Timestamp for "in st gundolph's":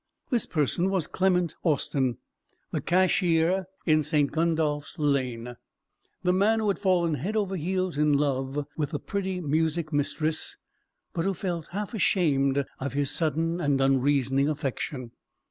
3.85-4.97